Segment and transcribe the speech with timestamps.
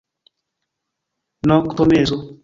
[1.49, 2.17] Noktomezo.